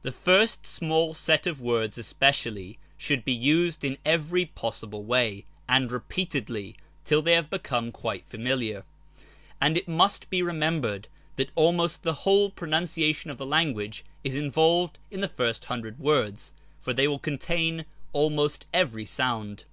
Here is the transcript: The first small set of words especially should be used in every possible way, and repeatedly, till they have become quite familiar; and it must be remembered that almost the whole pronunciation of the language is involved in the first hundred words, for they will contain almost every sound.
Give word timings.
The 0.00 0.10
first 0.10 0.64
small 0.64 1.12
set 1.12 1.46
of 1.46 1.60
words 1.60 1.98
especially 1.98 2.78
should 2.96 3.26
be 3.26 3.34
used 3.34 3.84
in 3.84 3.98
every 4.02 4.46
possible 4.46 5.02
way, 5.04 5.44
and 5.68 5.92
repeatedly, 5.92 6.76
till 7.04 7.20
they 7.20 7.34
have 7.34 7.50
become 7.50 7.92
quite 7.92 8.26
familiar; 8.26 8.86
and 9.60 9.76
it 9.76 9.86
must 9.86 10.30
be 10.30 10.40
remembered 10.40 11.08
that 11.36 11.50
almost 11.56 12.04
the 12.04 12.14
whole 12.24 12.48
pronunciation 12.48 13.28
of 13.30 13.36
the 13.36 13.44
language 13.44 14.02
is 14.24 14.34
involved 14.34 14.98
in 15.10 15.20
the 15.20 15.28
first 15.28 15.66
hundred 15.66 15.98
words, 15.98 16.54
for 16.80 16.94
they 16.94 17.06
will 17.06 17.18
contain 17.18 17.84
almost 18.14 18.64
every 18.72 19.04
sound. 19.04 19.64